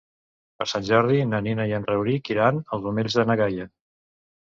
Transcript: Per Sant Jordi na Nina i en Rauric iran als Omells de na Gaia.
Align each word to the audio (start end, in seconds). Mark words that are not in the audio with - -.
Per 0.59 0.65
Sant 0.69 0.85
Jordi 0.87 1.19
na 1.33 1.41
Nina 1.47 1.67
i 1.71 1.75
en 1.79 1.85
Rauric 1.89 2.31
iran 2.37 2.57
als 2.79 2.89
Omells 2.93 3.19
de 3.21 3.27
na 3.33 3.37
Gaia. 3.43 3.67